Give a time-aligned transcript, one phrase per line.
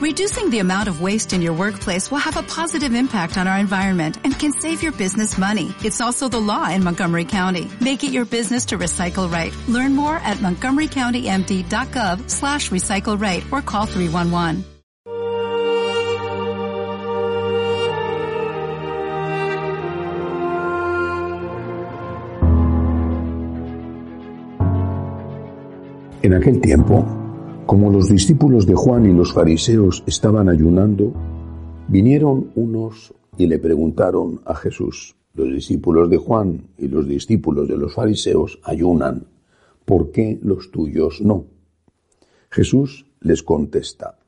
[0.00, 3.58] Reducing the amount of waste in your workplace will have a positive impact on our
[3.58, 5.74] environment and can save your business money.
[5.84, 7.70] It's also the law in Montgomery County.
[7.82, 9.54] Make it your business to recycle right.
[9.68, 14.64] Learn more at montgomerycountymd.gov slash recycle right or call 311.
[26.22, 27.29] En aquel tiempo,
[27.70, 31.12] como los discípulos de Juan y los fariseos estaban ayunando,
[31.86, 37.76] vinieron unos y le preguntaron a Jesús, los discípulos de Juan y los discípulos de
[37.76, 39.28] los fariseos ayunan,
[39.84, 41.44] ¿por qué los tuyos no?
[42.50, 44.18] Jesús les contesta,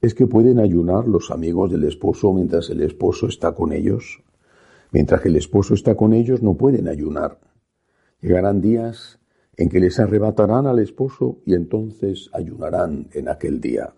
[0.00, 4.24] ¿es que pueden ayunar los amigos del esposo mientras el esposo está con ellos?
[4.90, 7.38] Mientras que el esposo está con ellos no pueden ayunar.
[8.20, 9.20] Llegarán días
[9.56, 13.94] en que les arrebatarán al esposo y entonces ayunarán en aquel día.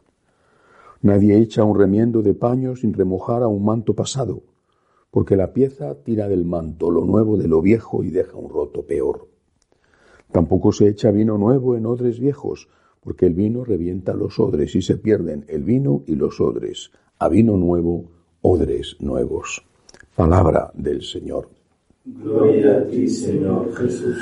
[1.03, 4.43] Nadie echa un remiendo de paño sin remojar a un manto pasado,
[5.11, 8.83] porque la pieza tira del manto lo nuevo de lo viejo y deja un roto
[8.87, 9.29] peor.
[10.33, 12.69] Tampoco se echa vino nuevo en odres viejos,
[13.01, 16.91] porque el vino revienta los odres y se pierden el vino y los odres.
[17.19, 18.07] A vino nuevo,
[18.41, 19.65] odres nuevos.
[20.17, 21.49] Palabra del Señor.
[22.05, 24.19] Gloria a ti, Señor Jesús.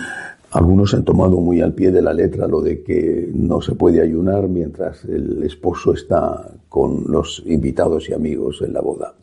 [0.52, 4.02] Algunos han tomado muy al pie de la letra lo de que no se puede
[4.02, 9.14] ayunar mientras el esposo está con los invitados y amigos en la boda.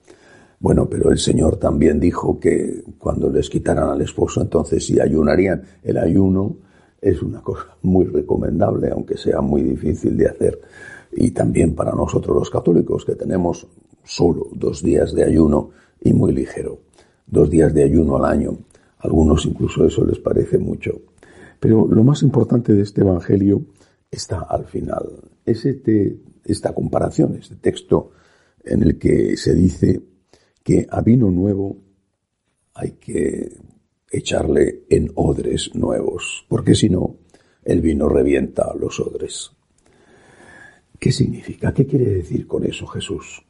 [0.60, 5.62] Bueno, pero el Señor también dijo que cuando les quitaran al esposo, entonces sí ayunarían.
[5.84, 6.56] El ayuno
[7.00, 10.60] es una cosa muy recomendable, aunque sea muy difícil de hacer.
[11.12, 13.68] Y también para nosotros los católicos, que tenemos
[14.04, 15.70] solo dos días de ayuno
[16.02, 16.80] y muy ligero.
[17.28, 18.58] Dos días de ayuno al año.
[18.98, 21.00] algunos incluso eso les parece mucho.
[21.60, 23.66] Pero lo más importante de este Evangelio
[24.10, 25.06] está al final.
[25.46, 28.12] Es este, esta comparación, este texto
[28.64, 30.02] en el que se dice
[30.64, 31.78] que a vino nuevo
[32.74, 33.58] hay que
[34.12, 37.18] echarle en odres nuevos, porque si no,
[37.64, 39.52] el vino revienta los odres.
[41.00, 41.74] ¿Qué significa?
[41.74, 43.46] ¿Qué quiere decir con eso Jesús?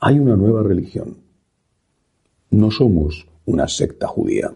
[0.00, 1.18] Hay una nueva religión.
[2.50, 4.52] No somos una secta judía.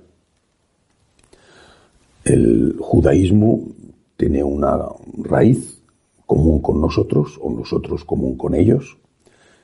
[2.27, 3.69] El judaísmo
[4.17, 4.77] tiene una
[5.19, 5.81] raíz
[6.27, 8.99] común con nosotros o nosotros común con ellos.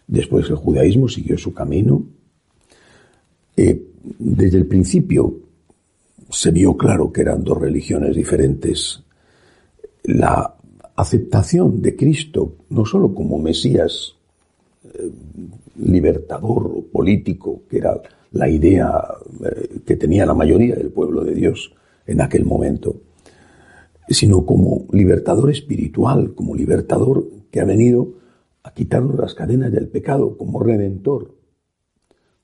[0.06, 2.04] Después el judaísmo siguió su camino.
[3.56, 3.82] Eh,
[4.16, 5.34] desde el principio
[6.30, 9.02] se vio claro que eran dos religiones diferentes.
[10.04, 10.54] La
[10.94, 14.14] aceptación de Cristo, no solo como Mesías
[14.84, 15.10] eh,
[15.80, 18.00] libertador político, que era
[18.30, 19.02] la idea
[19.44, 21.72] eh, que tenía la mayoría del pueblo de Dios,
[22.06, 22.96] en aquel momento,
[24.08, 28.14] sino como libertador espiritual, como libertador que ha venido
[28.62, 31.34] a quitarnos las cadenas del pecado, como redentor,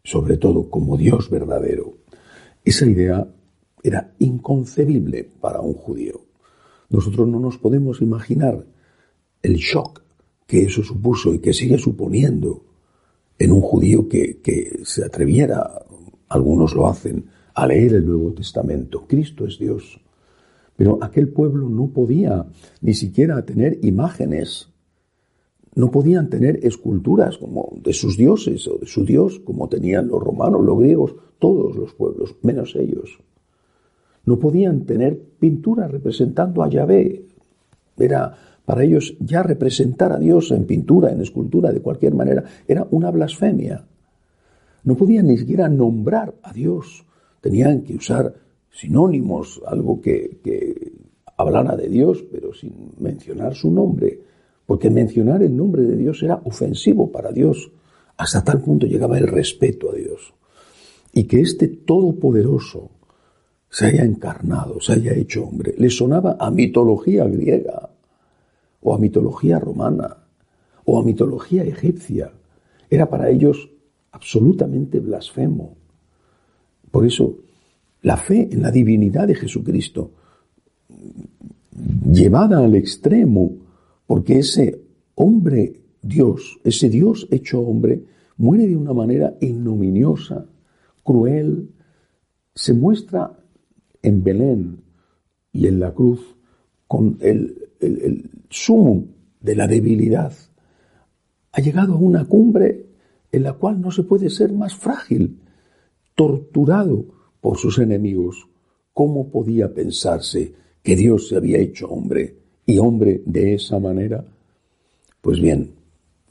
[0.03, 1.95] sobre todo como Dios verdadero.
[2.65, 3.27] Esa idea
[3.83, 6.21] era inconcebible para un judío.
[6.91, 8.65] Nosotros no nos podemos imaginar
[9.43, 10.03] el shock
[10.47, 12.65] que eso supuso y que sigue suponiendo
[13.39, 15.85] en un judío que, que se atreviera,
[16.29, 17.27] algunos lo hacen,
[17.59, 19.05] a leer el Nuevo Testamento.
[19.09, 20.01] Cristo es Dios.
[20.77, 22.47] Pero aquel pueblo no podía
[22.83, 24.69] ni siquiera tener imágenes,
[25.75, 30.23] no podían tener esculturas como de sus dioses o de su Dios, como tenían los
[30.23, 33.19] romanos, los griegos, todos los pueblos, menos ellos.
[34.25, 37.25] No podían tener pinturas representando a Yahvé.
[37.97, 42.87] Era para ellos ya representar a Dios en pintura, en escultura, de cualquier manera, era
[42.93, 43.85] una blasfemia.
[44.85, 47.05] No podían ni siquiera nombrar a Dios
[47.41, 48.35] tenían que usar
[48.71, 50.93] sinónimos, algo que,
[51.37, 54.21] hablara de Dios, pero sin mencionar su nombre,
[54.67, 57.71] porque mencionar el nombre de Dios era ofensivo para Dios.
[58.17, 60.35] Hasta tal punto llegaba el respeto a Dios.
[61.13, 62.91] Y que este Todopoderoso
[63.71, 67.91] se haya encarnado, se haya hecho hombre, le sonaba a mitología griega,
[68.81, 70.17] o a mitología romana,
[70.85, 72.33] o a mitología egipcia.
[72.91, 73.71] Era para ellos
[74.11, 75.78] absolutamente blasfemo.
[76.91, 77.37] Por eso,
[78.03, 80.13] la fe en la divinidad de Jesucristo,
[82.11, 83.53] llevada al extremo,
[84.07, 84.81] porque ese
[85.15, 88.03] hombre Dios, ese Dios hecho hombre,
[88.37, 90.47] muere de una manera ignominiosa,
[91.03, 91.71] cruel,
[92.55, 93.39] se muestra
[94.03, 94.81] en Belén
[95.53, 96.21] y en la cruz
[96.87, 97.65] con el,
[98.51, 99.05] sumo
[99.41, 100.33] de la debilidad.
[101.53, 102.87] Ha llegado a una cumbre
[103.31, 105.39] en la cual no se puede ser más frágil,
[106.19, 107.05] torturado
[107.41, 108.49] por sus enemigos,
[108.93, 112.35] ¿cómo podía pensarse que Dios se había hecho hombre
[112.67, 114.25] y hombre de esa manera?
[115.21, 115.71] Pues bien,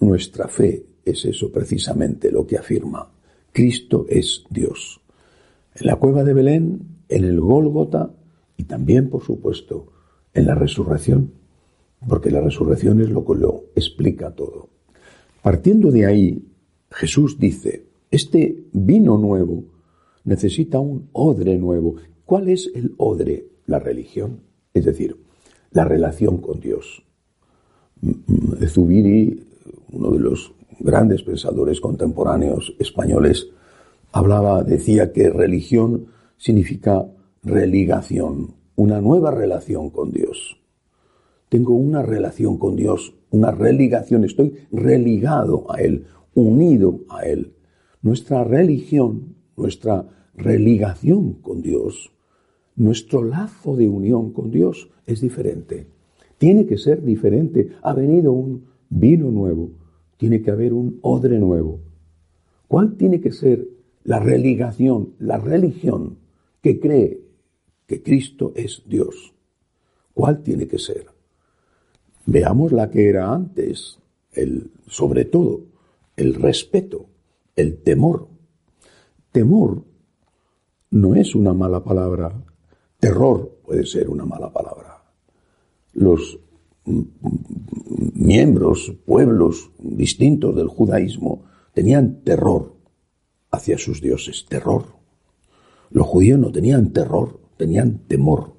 [0.02, 3.10] nuestra fe es eso precisamente lo que afirma.
[3.54, 5.00] Cristo es Dios.
[5.74, 8.12] En la cueva de Belén, en el Gólgota
[8.58, 9.88] y también, por supuesto,
[10.34, 11.32] en la resurrección,
[12.10, 14.68] porque la resurrección es lo que lo explica todo.
[15.42, 16.46] Partiendo de ahí,
[16.92, 19.77] Jesús dice, este vino nuevo
[20.28, 21.96] necesita un odre nuevo.
[22.26, 23.48] ¿Cuál es el odre?
[23.66, 24.42] La religión,
[24.74, 25.18] es decir,
[25.72, 27.04] la relación con Dios.
[28.68, 29.44] Zubiri,
[29.92, 33.50] uno de los grandes pensadores contemporáneos españoles,
[34.12, 36.08] hablaba, decía que religión
[36.38, 37.06] significa
[37.44, 40.58] religación, una nueva relación con Dios.
[41.50, 47.54] Tengo una relación con Dios, una religación, estoy religado a Él, unido a Él.
[48.02, 52.14] Nuestra religión, nuestra religación con Dios,
[52.76, 55.88] nuestro lazo de unión con Dios es diferente.
[56.38, 57.72] Tiene que ser diferente.
[57.82, 59.72] Ha venido un vino nuevo,
[60.18, 61.80] tiene que haber un odre nuevo.
[62.68, 63.68] ¿Cuál tiene que ser
[64.04, 66.18] la religación, la religión
[66.62, 67.22] que cree
[67.88, 69.34] que Cristo es Dios?
[70.14, 71.08] ¿Cuál tiene que ser?
[72.26, 74.00] Veamos la que era antes,
[74.34, 75.62] el, sobre todo,
[76.16, 77.06] el respeto,
[77.56, 78.28] el temor.
[79.32, 79.84] Temor
[80.92, 82.44] no es una mala palabra.
[83.00, 85.04] Terror puede ser una mala palabra.
[85.94, 86.40] Los
[88.14, 91.44] miembros, pueblos distintos del judaísmo
[91.74, 92.76] tenían terror
[93.52, 94.86] hacia sus dioses, terror.
[95.90, 98.54] Los judíos no tenían terror, tenían temor.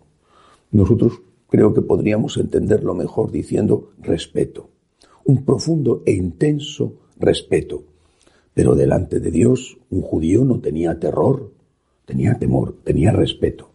[0.70, 4.70] Nosotros creo que podríamos entenderlo mejor diciendo respeto,
[5.24, 7.84] un profundo e intenso respeto.
[8.58, 11.52] Pero delante de Dios un judío no tenía terror,
[12.04, 13.70] tenía temor, tenía respeto.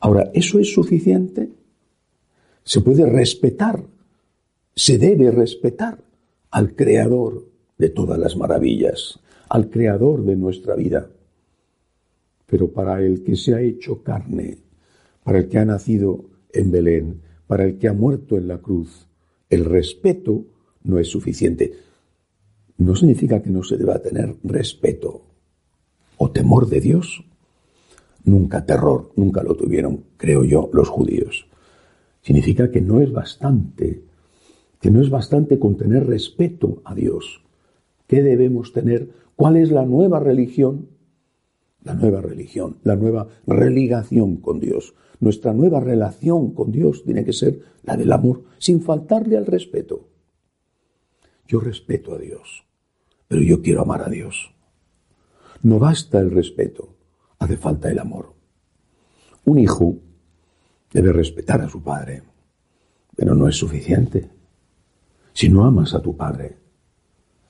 [0.00, 1.50] Ahora, ¿eso es suficiente?
[2.64, 3.84] Se puede respetar,
[4.74, 5.98] se debe respetar
[6.50, 7.46] al Creador
[7.76, 11.10] de todas las maravillas, al Creador de nuestra vida.
[12.46, 14.56] Pero para el que se ha hecho carne,
[15.22, 19.06] para el que ha nacido en Belén, para el que ha muerto en la cruz,
[19.50, 20.46] el respeto
[20.82, 21.91] no es suficiente.
[22.78, 25.22] No significa que no se deba tener respeto
[26.16, 27.24] o temor de Dios.
[28.24, 31.46] Nunca terror, nunca lo tuvieron, creo yo, los judíos.
[32.22, 34.04] Significa que no es bastante,
[34.80, 37.42] que no es bastante con tener respeto a Dios.
[38.06, 39.10] ¿Qué debemos tener?
[39.34, 40.88] ¿Cuál es la nueva religión?
[41.82, 44.94] La nueva religión, la nueva religación con Dios.
[45.18, 50.11] Nuestra nueva relación con Dios tiene que ser la del amor, sin faltarle al respeto.
[51.52, 52.64] Yo respeto a Dios,
[53.28, 54.54] pero yo quiero amar a Dios.
[55.62, 56.96] No basta el respeto,
[57.38, 58.32] hace falta el amor.
[59.44, 59.96] Un hijo
[60.90, 62.22] debe respetar a su padre,
[63.14, 64.30] pero no es suficiente.
[65.34, 66.56] Si no amas a tu padre,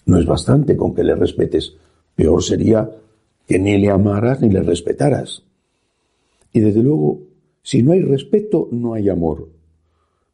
[0.06, 1.76] no es bastante con que le respetes.
[2.16, 2.90] Peor sería
[3.46, 5.44] que ni le amaras ni le respetaras.
[6.52, 7.20] Y desde luego,
[7.62, 9.48] si no hay respeto, no hay amor.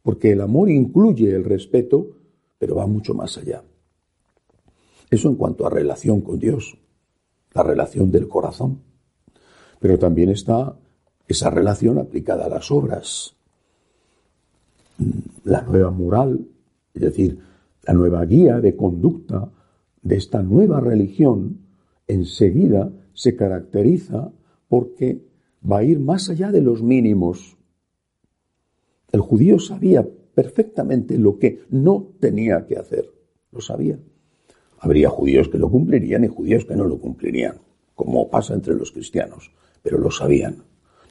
[0.02, 2.14] Porque el amor incluye el respeto,
[2.58, 3.62] pero va mucho más allá.
[5.10, 6.76] Eso en cuanto a relación con Dios,
[7.54, 8.82] la relación del corazón.
[9.80, 10.76] Pero también está
[11.26, 13.34] esa relación aplicada a las obras.
[15.44, 16.46] La nueva moral,
[16.94, 17.38] es decir,
[17.84, 19.50] la nueva guía de conducta
[20.02, 21.60] de esta nueva religión,
[22.06, 24.32] enseguida se caracteriza
[24.68, 25.22] porque
[25.70, 27.56] va a ir más allá de los mínimos.
[29.10, 30.06] El judío sabía
[30.38, 33.12] perfectamente lo que no tenía que hacer.
[33.50, 33.98] Lo sabía.
[34.78, 37.56] Habría judíos que lo cumplirían y judíos que no lo cumplirían,
[37.96, 39.50] como pasa entre los cristianos,
[39.82, 40.62] pero lo sabían.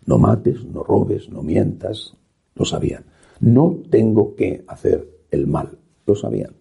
[0.05, 2.15] No mates, no robes, no mientas,
[2.55, 3.03] lo sabían.
[3.41, 6.55] No tengo que hacer el mal, lo sabían.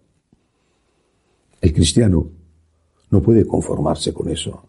[1.60, 2.28] El cristiano
[3.12, 4.60] no puede conformarse con eso.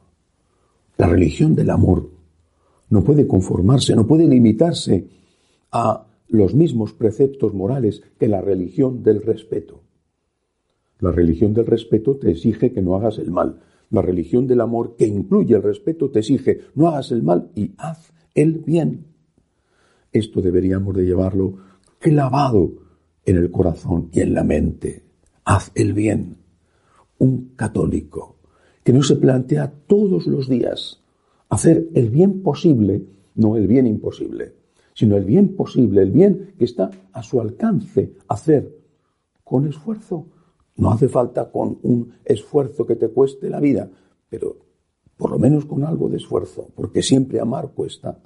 [0.98, 2.12] La religión del amor
[2.92, 5.08] no puede conformarse, no puede limitarse
[5.72, 9.84] a los mismos preceptos morales que la religión del respeto.
[11.00, 13.62] La religión del respeto te exige que no hagas el mal.
[13.90, 17.74] La religión del amor, que incluye el respeto, te exige no hagas el mal y
[17.78, 19.06] haz el bien.
[20.12, 21.58] Esto deberíamos de llevarlo
[22.00, 22.74] clavado
[23.26, 25.04] en el corazón y en la mente.
[25.46, 26.38] Haz el bien.
[27.20, 28.38] Un católico
[28.84, 31.04] que no se plantea todos los días
[31.50, 33.06] hacer el bien posible,
[33.36, 34.54] no el bien imposible,
[34.98, 38.76] sino el bien posible, el bien que está a su alcance hacer
[39.44, 40.26] con esfuerzo.
[40.76, 43.88] No hace falta con un esfuerzo que te cueste la vida,
[44.28, 44.58] pero
[45.16, 48.18] por lo menos con algo de esfuerzo, porque siempre amar cuesta.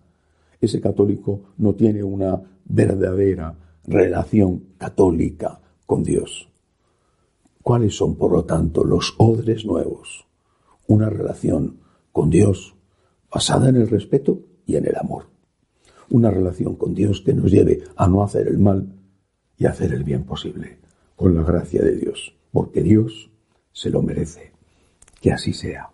[0.62, 6.48] Ese católico no tiene una verdadera relación católica con Dios.
[7.62, 10.26] ¿Cuáles son, por lo tanto, los odres nuevos?
[10.88, 11.82] Una relación
[12.14, 12.76] con Dios
[13.30, 15.32] basada en el respeto y en el amor.
[16.12, 18.88] Una relación con Dios que nos lleve a no hacer el mal
[19.58, 20.78] y a hacer el bien posible,
[21.16, 23.32] con la gracia de Dios, porque Dios
[23.72, 24.52] se lo merece.
[25.20, 25.91] Que así sea.